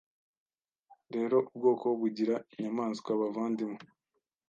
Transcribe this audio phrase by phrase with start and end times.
[1.13, 3.81] Rero ubwoko bugira inyamaswa bavandimwe